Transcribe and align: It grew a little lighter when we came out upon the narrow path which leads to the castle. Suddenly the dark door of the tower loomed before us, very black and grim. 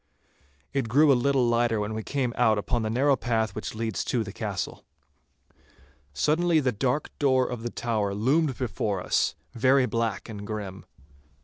It 0.73 0.87
grew 0.89 1.13
a 1.13 1.13
little 1.13 1.47
lighter 1.47 1.79
when 1.79 1.93
we 1.93 2.01
came 2.01 2.33
out 2.35 2.57
upon 2.57 2.81
the 2.81 2.89
narrow 2.89 3.15
path 3.15 3.53
which 3.53 3.75
leads 3.75 4.03
to 4.05 4.23
the 4.23 4.33
castle. 4.33 4.83
Suddenly 6.11 6.59
the 6.59 6.71
dark 6.71 7.11
door 7.19 7.45
of 7.45 7.61
the 7.61 7.69
tower 7.69 8.15
loomed 8.15 8.57
before 8.57 8.99
us, 8.99 9.35
very 9.53 9.85
black 9.85 10.27
and 10.27 10.47
grim. 10.47 10.87